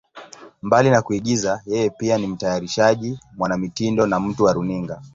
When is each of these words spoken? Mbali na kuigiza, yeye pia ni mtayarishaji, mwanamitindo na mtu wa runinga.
Mbali 0.61 0.89
na 0.89 1.01
kuigiza, 1.01 1.61
yeye 1.65 1.89
pia 1.89 2.17
ni 2.17 2.27
mtayarishaji, 2.27 3.19
mwanamitindo 3.37 4.07
na 4.07 4.19
mtu 4.19 4.43
wa 4.43 4.53
runinga. 4.53 5.01